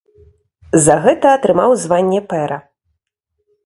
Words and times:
За 0.85 0.95
гэта 1.03 1.27
атрымаў 1.37 1.79
званне 1.85 2.25
пэра. 2.35 2.57